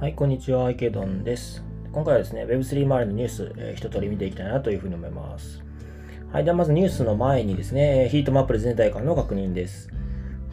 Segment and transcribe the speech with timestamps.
[0.00, 1.62] はい、こんにちは、池ドンです。
[1.92, 5.62] 今回はですね、Web3 周りのニュース、えー、一通り見ていきたいなというふうに思います。
[6.32, 9.90] はい、ではまずニュースの前にですね、ヒートマップで全体感の確認です。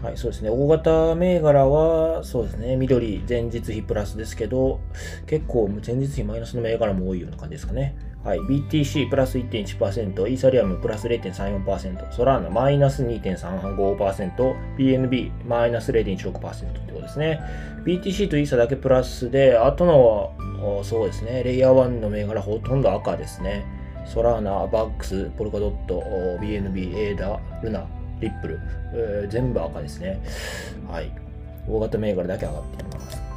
[0.04, 4.82] はい、そうですね、大型銘柄は、そうですね、緑、前日比プラスですけど、
[5.28, 7.96] 結構前日比マイナスの銘柄も多いような感じですかね。
[8.24, 17.40] はい、BTC プラス1.1%、イーサリアムプラス0.34%、ソラーナマイナス2.35%、BNB マイナス0.16%ってことですね。
[17.86, 23.66] BTC とイーサだけプラスで、あとのは、そうですね、レイヤー1の銘柄ほとんど赤ですね。
[24.06, 26.02] ソラーナ、バックス、ポルカドット、
[26.42, 27.86] BNB、エーダ、ルナ、
[28.20, 28.60] リップル、
[28.94, 30.22] えー、全部赤ですね。
[30.90, 31.12] はい。
[31.68, 33.29] 大型銘柄だけ上がっています。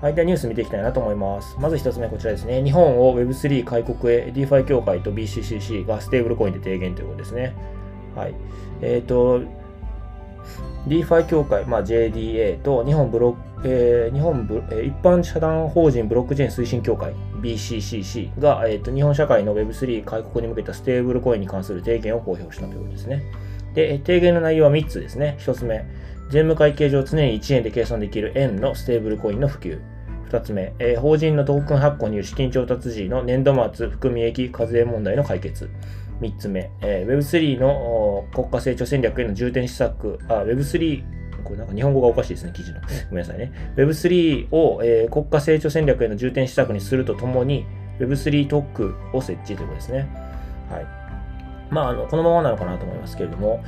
[0.00, 1.56] はい、ではニュース見ていきたいなと思います。
[1.58, 2.62] まず一つ目こちらですね。
[2.62, 7.54] 日本を Web3 開国へ DeFi 協会と BCCC がステーブルコインで提言ということですね。
[8.14, 8.34] はい。
[8.80, 9.40] えっ、ー、と、
[10.86, 23.24] DeFi 協会、まあ、JDA と日本ブロえー、日本ブ、えー、一般社団法人ブロックチェーン推進協会 BCCC が、えーと、日本社会の Web3 開国に向けたステーブルコインに関する提言を公表したということですね。
[23.74, 25.36] で、提言の内容は3つですね。
[25.40, 25.84] 1つ目、
[26.30, 29.80] 税務会計上常に1円で計算できる円のステーブルコインの普及。
[30.30, 35.70] 2つ目、えー、法人のトークン発行による資金調達時の年度末含み益課税問題の解決。
[36.20, 41.04] 3つ目、えー、Web3 の国家成長戦略への重点施策、あ、Web3、
[41.44, 42.80] これなんか日本語がおかしいですね、記事の。
[43.08, 43.52] ごめんなさいね。
[43.76, 47.64] Web3 を、えー、国家成長戦略への重点施策にするとともに、
[48.00, 50.08] Web3 特区を設置ということですね。
[50.70, 50.97] はい。
[51.70, 53.62] まあ、あの、このままなのかなと思いますけれども、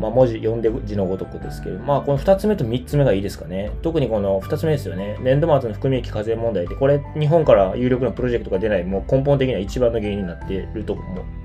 [0.00, 3.70] まあ、文字、読んで字のごとくですけれども、まあ、この2つ目と3つ目がいいですかね。
[3.82, 5.18] 特にこの2つ目ですよね。
[5.20, 11.02] 年度末の含み益課税問題って、これ、日本から有力なプロジェクトが出ない、もう根本的には一番の原因になっていると、も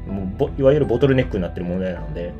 [0.08, 2.34] う、もういわゆるボトルネックになっている問題なので、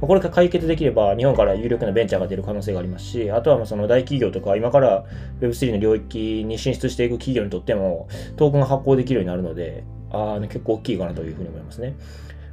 [0.00, 5.04] これが解決できれば、日本から有力なベンチャーが出る可能性がありますし、あとはその大企業とか、今から
[5.40, 11.94] Web3 の領域に進出していく企業にとっても、トークンが発行できるようになるので、あの結構大きいかなというふうに思いますね。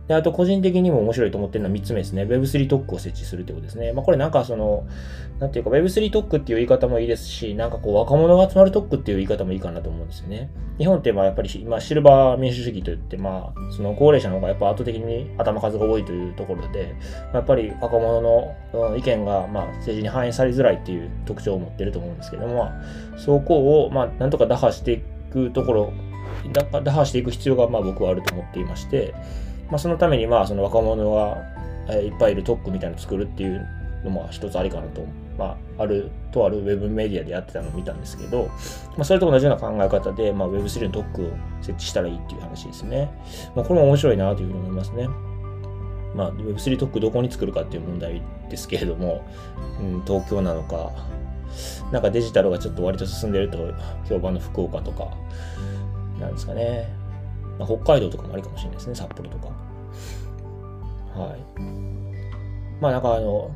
[0.08, 2.24] で、あと個人的にも面白いと思ってるのは3つ目ですね。
[2.24, 3.92] Web3 特区を設置するってことですね。
[3.92, 4.88] まあこれなんかその、
[5.40, 10.50] なんていうか Web3 特区っていう言い方もいいですし、なんかこう若者が集まる特区っていう言い方もいいかなと思うんですよね。
[10.78, 16.96] 日本ってまあやっぱり今シルバー民主主義といってまあその高齢者の方がやっぱ圧倒的に頭数が多いというところで、
[17.34, 22.70] やっぱり若者の意見がまあ政治に反映されづらいっていう特徴を持ってると思うんですけども、
[23.18, 25.02] そこをまあなんとか打破してい
[25.32, 25.94] くところ、
[26.84, 29.14] 打破していく必要がまあ僕はあると思っていまして、
[29.70, 31.38] まあ、そのためにまあその若者が、
[31.90, 33.66] えいっぱいいる特区みたいなのを作るっていう
[34.04, 35.06] のも一つありかなと、
[35.38, 38.46] まあ、あるとあるウェブメディアでやってたのを見たんですけど、
[38.96, 43.10] まあ、それと同じような考え方で、まあ、Web3 の特区を設置したらいいっていう話ですね。
[43.56, 45.08] まあ、これも面白いなというふうに思いますね。
[46.16, 49.26] まあ、Web3 特区どこに作るかっていう問題ですけれども、
[49.80, 50.92] うん、東京なのか、
[51.92, 53.74] なんかデジタルがちょっと割と進んでると
[54.10, 55.10] 評判の福岡とか、
[56.20, 56.90] なんですかね。
[57.58, 59.48] まあ、北海道とかもありかもしれないですね、札幌とか。
[61.20, 61.62] はい。
[62.80, 63.52] まあなんかあの、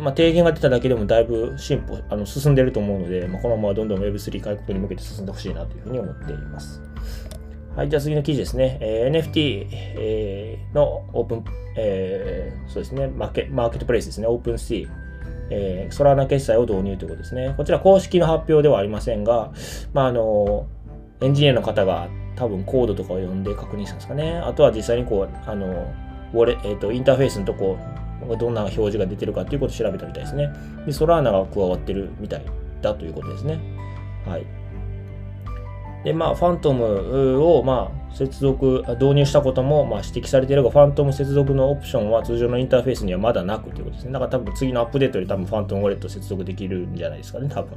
[0.00, 6.82] まあ、提言が出ただけでもだいぶ進歩、あの進んでると思うので、まあ、このままどんどん Web3 開国に向けて進んでほしいなというふうに思っています。
[7.76, 8.78] はい、じゃあ次の記事ですね。
[8.82, 11.44] えー、NFT、えー、のオープン、
[11.76, 15.02] えー、そうですね、マーケマーケットプレイスですね、オープンシー。
[15.54, 17.54] えー、ソラーナ決済を導入ということですね。
[17.56, 19.52] こちら公式の発表ではありませんが、
[19.92, 20.66] まあ、あの、
[21.22, 24.38] エンジニアの方が多分コードとかを読んで確認したんですかね。
[24.38, 25.92] あとは実際にこう、あの、
[26.32, 27.78] ウォレえーと、インターフェースのとこ、
[28.38, 30.50] どんな表示が出てるかっていうことを調べたみたいですね。
[30.86, 32.44] で、ソラーナが加わってるみたい
[32.80, 33.58] だということですね。
[34.26, 34.46] はい。
[36.04, 44.12] で、まあ、ファントムを、まあ、接続、導入したことも、まあ、指摘されているが、ファントム接続のオプションは通常のインターフェースにはまだなくということですね。
[44.12, 47.76] だから多分次のアップデートで多分ファントムウォレット接続できるんじゃないですかね、多分。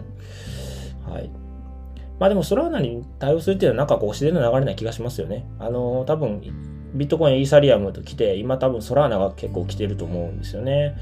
[1.08, 1.30] はい。
[2.20, 5.46] まあでもソラーナに対応するっていうのはなんかこう自然な流れな気がしますよね。
[5.60, 6.42] あの、多分
[6.94, 10.96] ビットコイン、イーサリアムと来て、今多分ソラーナが結構来てると思うんですよね。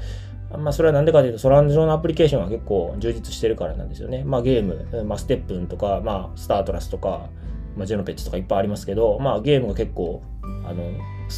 [0.58, 4.24] まあそれはなんでかというと、ソラーナ上のアプリケーションが結構充実してるからなんですよね。
[4.24, 7.28] まあゲーム、まあステップンとか、まあスタートラスとか、
[7.76, 10.22] まあジェノペッツとかいっぱいありますけど、まあゲームが結構、
[10.66, 10.82] あの、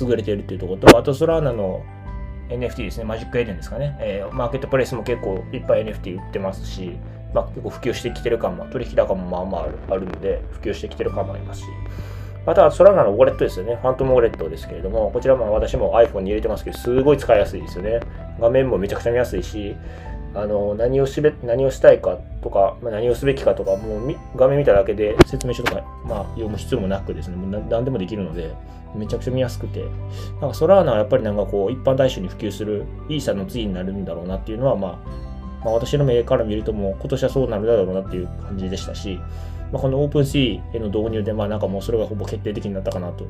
[0.08, 1.82] 優れてるっていうところと、あとソラーナの
[2.48, 3.96] NFT ですね、マジックエデンですかね。
[4.00, 6.98] えー、マーケットプレイスも結構いっぱい NFT 売ってますし、
[7.36, 11.66] まあ、結構普及してきてる感も、取引高もまあまああるので、普及してきてる感もありますし、
[12.46, 13.76] また、ソラナのウォレットですよね。
[13.82, 18.00] ファントムウォレットですけれども、こちらも私も iPhone に入れてますけど、すごい使いやすいですよね。
[18.40, 19.76] 画面もめちゃくちゃ見やすいし、
[20.34, 28.54] あの何をしべ何をしたいかとか、まあ、何をすべきかとか、もう画面見ただけで説明書とか、まあ、読む必要もなくですね、もう何でもできるので、
[28.94, 29.84] めちゃくちゃ見やすくて、
[30.40, 35.25] なんかソラーナはやっぱりなんかこう、一般大衆に普及するイーサの次になるんだろうなっていうのは、まあ、
[35.64, 39.18] まあ、私の目から見るともう今年はそうなるだろうなっていう感じでしたし、
[39.72, 43.24] まあ、この OpenSea への導入で、まあなんかもうそれがほぼ決定的になったかなと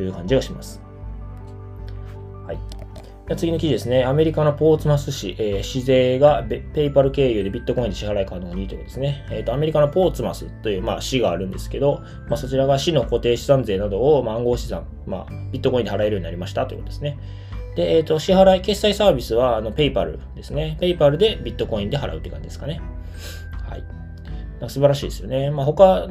[0.00, 0.80] いう感じがします。
[2.46, 2.58] はい。
[3.36, 4.04] 次の記事ですね。
[4.04, 9.26] アメリカのポーツマス市、えー、市税がペイパル経由でビットコインで支払い可能にということですね。
[9.30, 17.18] えっ、ー、と、アメリカのポーツマスという、まあ、市があるんですけど、まあ、そちらが市の固定資産税などを、まあ、暗号資産、まあ、ビットコインで払えるようになりましたということですね。
[17.78, 20.76] で、えっ、ー、と、支払い、決済サービスは、あの、ペイパルですね。
[20.80, 22.80] ペイパルでビットコインで払うって感じですかね。
[23.70, 23.84] はい。
[24.68, 25.52] 素晴らしいですよね。
[25.52, 26.08] まあ、他、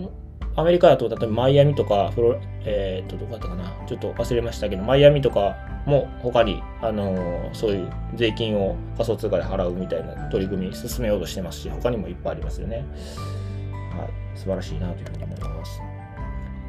[0.56, 3.86] アメリカだと、例えばマイアミとか、フロ、えっ、ー、と、どこだったかな。
[3.86, 12.78] ちょっと忘れましたけど、マイアミとかも他に、あのー、そういう税金を仮想通貨で払うみたいな取り組み進めようとしてますし、他にもいっぱいありますよね。
[12.78, 14.38] はい。
[14.38, 15.81] 素晴らしいなというふうに思います。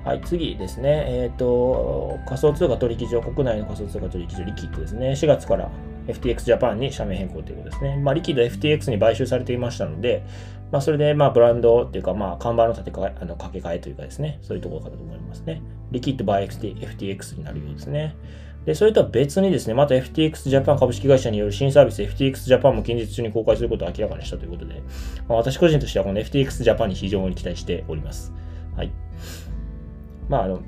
[0.09, 1.05] はい、次ですね。
[1.07, 5.11] えっ、ー、と、仮想通貨取引所、国内の仮想通貨取引所、リキッドですね。
[5.11, 5.71] 4月から
[6.07, 7.99] FTX ジャパンに社名変更ということですね。
[7.99, 10.25] まあ、リキッド FTX に買収されていましたので、
[10.73, 15.61] まあ、それで、まあ、ブランドっていうか、まあ、看板の立て替え、あの、掛け替えというかですね、そういうところかと思いますね。
[15.93, 18.17] リキッド by FTX になるようですね。
[18.65, 24.83] で、それとは別にですね、また FTX ジャパン株式会社による新サービス FTX ジャパンも近日中に公開することを明らかにしたということで、
[25.29, 28.33] まあ、私個人としてはこの FTX ジャパンに非常に期待しております。
[28.75, 28.93] はい。
[30.29, 30.61] まあ、あの、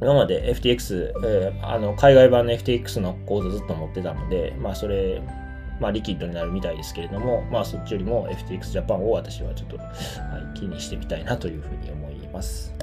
[0.00, 5.22] 今まで FTX、えー、あの海外版の FTX のコードずっと持ってたので、まあ、それ、
[5.80, 9.84] まあ、リキッドになるみたいですけれども、まあ、そっちよりも FTX ジャパンを私はちょっと、は
[10.54, 12.74] い、気にしてみたいなというふうに思います。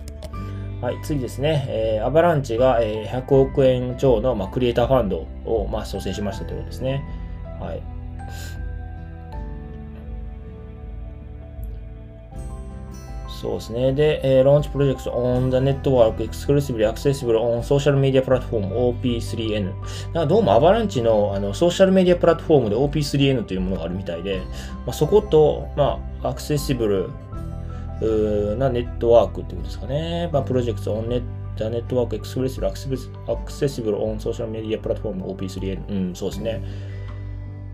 [0.82, 7.04] はい、次ですね、えー、アバランチが、え、100億円超の、まあ、クリエイターファンドを、まあ、創生しましたということですね。
[7.60, 7.82] はい。
[13.44, 13.92] そうですね。
[13.92, 19.66] で、えー、 launch project on the network exclusively accessible on social media platform OP3N。
[20.14, 24.44] なんかどうもアバランチの,あのソーシャルメディアプラットフォームで OP3N というものがあるみたいで、
[24.86, 27.10] まあ、そこと、まあ、アクセシブル
[28.58, 30.30] なネットワークっていうんですかね。
[30.32, 31.24] まあ、 project on
[31.58, 32.66] the network exclusively
[33.28, 35.90] accessible on social media platform OP3N。
[35.90, 36.64] うん、そうですね。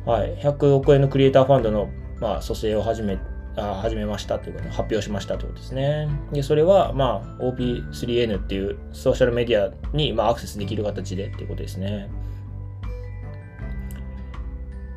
[0.07, 0.35] はい。
[0.37, 1.89] 100億円のクリエイターファンドの、
[2.19, 3.28] まあ、蘇生を始めて、
[3.61, 6.09] 始めましたということ発表しましたということですね。
[6.31, 12.09] で、それは、まあ、OP3N っていうソーシャルメディアに、まあ、アクセスできる形でっていうことですね。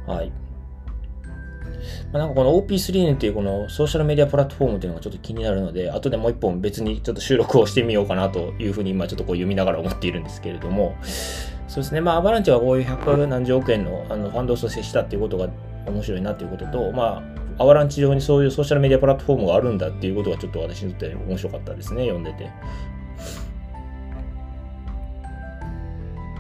[0.07, 0.33] はい。
[2.13, 10.97] ま、なんかこの OP3N っていうこのソーシャルメディアプラットフォームっていうのがちょっと気になるので、後でもう一本別にちょっと収録をしてみようかなというふうに今ちょっとこう読みながら思っているんですけれども、
[11.69, 15.49] そうですね、まあ、アバランチはこういう100何十億円のあのファンドを蘇生したっていうことが
[15.87, 22.45] 面白いなっていうことと、まあ、アワランチ上にそういうソーシャルメディアプラットフォームがあるんだっていうことがちょっと私にとって面白かったですね、読んでて。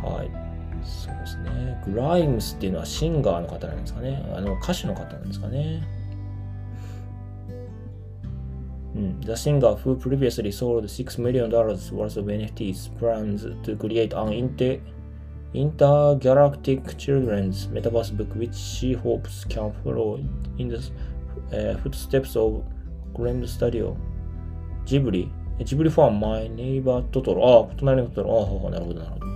[0.02, 0.30] はい。
[0.84, 1.80] そうですね。
[1.86, 4.20] グライムスっていうのはシンガーの方なんですかね。
[4.36, 5.86] あの歌手の方なんですかね。
[8.96, 14.80] うん、The singer who previously sold $6 million worth of NFTs plans to create an inter
[15.54, 20.18] intergalactic children's metaverse book which she hopes can follow
[20.58, 20.82] in the
[21.52, 22.62] uh, footsteps of
[23.14, 23.94] Grand Studio.
[24.84, 25.30] ジブリ。
[25.64, 29.26] ジブリファン My Neighbor Totoro あ、隣のトトロああ、なるほどなるほど。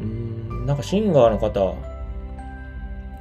[0.00, 1.74] うん、なんかシンガーの方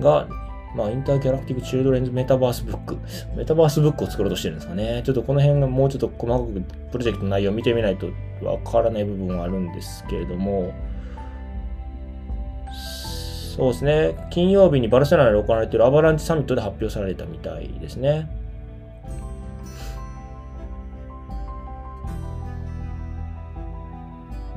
[0.01, 0.27] が
[0.75, 2.97] まあ、インターギャラクティック・チルドレンズ・メタバースブック。
[3.37, 5.01] メタバースブックを作ろうとしてるんですかね。
[5.05, 8.07] ちょっとこの辺がもうちょっと細かくプロジェクトの内容を見てみないと
[8.43, 10.73] わからない部分はあるんですけれども、
[13.55, 14.27] そうですね。
[14.31, 18.27] 金曜日にバルセロナで行われているアバランチサミットで発表されたみたいですね。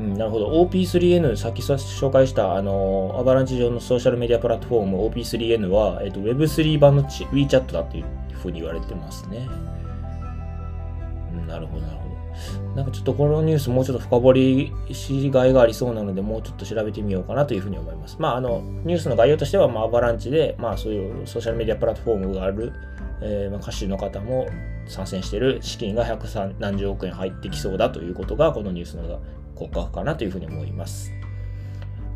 [0.01, 0.51] うん、なるほど。
[0.65, 9.49] OP3N、さっき紹介したあのアバランチ上のソーシャルメディアプラットフォーム OP3N は、えっと、Web3 版の WeChat だというふうに言われてますね。
[11.35, 12.18] うん、なるほど、なるほど。
[12.75, 18.17] なんかちょっとこのニュースもうちょっと深掘りしがいがありそうなので、もうちょっと調べてみようかなというふうに思います。
[18.19, 22.73] まあ、あの、ニュースの概要としては、まあ、アバランチで、まあ、そういうソーシャルメディアプラットフォームがある、
[23.21, 24.47] えー、まあ、歌手の方も
[24.87, 29.21] 参戦している資金が100何十億円入ってきそうだということが、このニュースの
[29.55, 31.13] 骨格かなというふうに思います。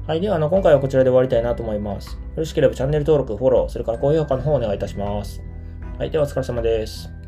[0.06, 0.20] はい。
[0.20, 2.14] では、あの、今回はこちらで終わりたいなと思います。
[2.16, 5.40] よろしければチャンネル登録、フォロー、それから高評価の方をお願いいたします。
[5.98, 6.10] はい。
[6.10, 7.21] では、お疲れ様です。